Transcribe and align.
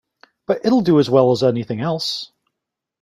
But 0.47 0.65
it'll 0.65 0.81
do 0.81 0.97
as 0.97 1.11
well 1.11 1.29
as 1.31 1.43
anything 1.43 1.79
else! 1.79 2.31